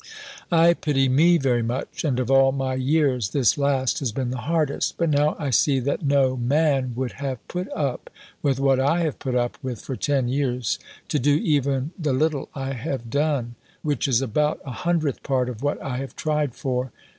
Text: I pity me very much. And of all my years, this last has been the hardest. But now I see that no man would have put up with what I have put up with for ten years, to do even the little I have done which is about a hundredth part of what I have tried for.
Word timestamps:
I 0.51 0.73
pity 0.73 1.07
me 1.09 1.37
very 1.37 1.61
much. 1.61 2.03
And 2.03 2.19
of 2.19 2.31
all 2.31 2.51
my 2.51 2.73
years, 2.73 3.29
this 3.29 3.55
last 3.55 3.99
has 3.99 4.11
been 4.11 4.31
the 4.31 4.37
hardest. 4.49 4.97
But 4.97 5.11
now 5.11 5.35
I 5.37 5.51
see 5.51 5.79
that 5.79 6.01
no 6.03 6.35
man 6.35 6.93
would 6.95 7.11
have 7.23 7.47
put 7.47 7.71
up 7.73 8.09
with 8.41 8.59
what 8.59 8.79
I 8.79 9.01
have 9.01 9.19
put 9.19 9.35
up 9.35 9.59
with 9.61 9.79
for 9.79 9.95
ten 9.95 10.27
years, 10.27 10.79
to 11.09 11.19
do 11.19 11.35
even 11.35 11.91
the 11.99 12.13
little 12.13 12.49
I 12.55 12.73
have 12.73 13.11
done 13.11 13.53
which 13.83 14.07
is 14.07 14.23
about 14.23 14.59
a 14.65 14.71
hundredth 14.71 15.21
part 15.21 15.49
of 15.49 15.61
what 15.61 15.79
I 15.83 15.97
have 15.97 16.15
tried 16.15 16.55
for. 16.55 16.91